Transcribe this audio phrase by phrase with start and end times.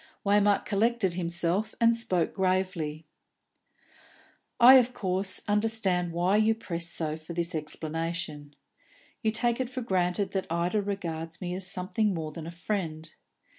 [0.25, 3.05] Waymark collected himself, and spoke gravely.
[4.59, 8.55] "I, of course, understand why you press so for this explanation.
[9.21, 13.13] You take it for granted that Ida regards me as something more than a friend.